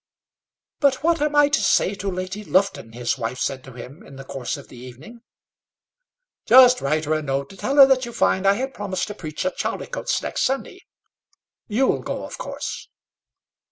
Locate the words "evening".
4.77-5.21